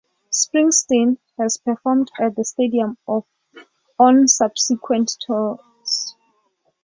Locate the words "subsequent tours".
4.27-6.15